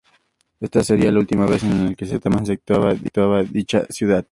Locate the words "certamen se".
2.09-2.53